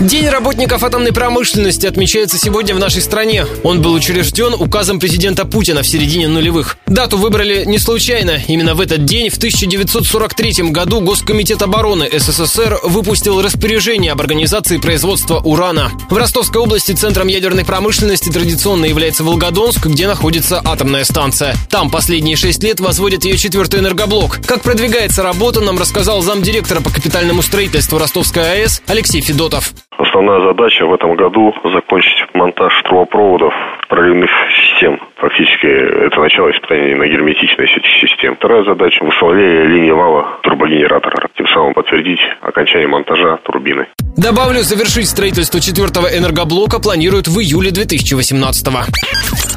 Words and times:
День 0.00 0.30
работников 0.30 0.82
атомной 0.82 1.12
промышленности 1.12 1.84
отмечается 1.84 2.38
сегодня 2.38 2.74
в 2.74 2.78
нашей 2.78 3.02
стране. 3.02 3.44
Он 3.62 3.82
был 3.82 3.92
учрежден 3.92 4.54
указом 4.54 4.98
президента 4.98 5.44
Путина 5.44 5.82
в 5.82 5.86
середине 5.86 6.26
нулевых. 6.26 6.78
Дату 6.86 7.18
выбрали 7.18 7.66
не 7.66 7.78
случайно. 7.78 8.40
Именно 8.48 8.74
в 8.74 8.80
этот 8.80 9.04
день, 9.04 9.28
в 9.28 9.36
1943 9.36 10.70
году, 10.70 11.02
Госкомитет 11.02 11.60
обороны 11.60 12.08
СССР 12.10 12.80
выпустил 12.82 13.42
распоряжение 13.42 14.12
об 14.12 14.22
организации 14.22 14.78
производства 14.78 15.38
урана. 15.38 15.92
В 16.08 16.16
Ростовской 16.16 16.62
области 16.62 16.92
центром 16.92 17.26
ядерной 17.26 17.66
промышленности 17.66 18.30
традиционно 18.30 18.86
является 18.86 19.22
Волгодонск, 19.22 19.84
где 19.84 20.06
находится 20.06 20.62
атомная 20.64 21.04
станция. 21.04 21.54
Там 21.68 21.90
последние 21.90 22.36
шесть 22.36 22.62
лет 22.62 22.80
возводят 22.80 23.26
ее 23.26 23.36
четвертый 23.36 23.80
энергоблок. 23.80 24.40
Как 24.46 24.62
продвигается 24.62 25.22
работа, 25.22 25.60
нам 25.60 25.78
рассказал 25.78 26.22
замдиректора 26.22 26.80
по 26.80 26.88
капитальному 26.88 27.42
строительству 27.42 27.98
Ростовской 27.98 28.62
АЭС 28.62 28.80
Алексей 28.86 29.20
Федотов. 29.20 29.74
Основная 30.10 30.44
задача 30.44 30.86
в 30.86 30.92
этом 30.92 31.14
году 31.14 31.54
закончить 31.62 32.34
монтаж 32.34 32.72
трубопроводов 32.82 33.54
проливных 33.88 34.28
систем. 34.56 34.98
Фактически 35.18 35.66
это 36.06 36.20
начало 36.20 36.50
испытаний 36.50 36.96
на 36.96 37.06
герметичность 37.06 37.76
этих 37.76 37.90
систем. 38.00 38.34
Вторая 38.34 38.64
задача– 38.64 39.04
выставление 39.04 39.66
линии 39.66 39.92
вала 39.92 40.40
турбогенератора. 40.42 41.28
Тем 41.36 41.46
самым 41.46 41.74
подтвердить 41.74 42.18
окончание 42.40 42.88
монтажа 42.88 43.36
турбины. 43.44 43.86
Добавлю, 44.16 44.62
завершить 44.62 45.08
строительство 45.08 45.60
четвертого 45.60 46.08
энергоблока 46.08 46.80
планируют 46.80 47.28
в 47.28 47.38
июле 47.38 47.70
2018 47.70 48.66
года. 48.66 49.50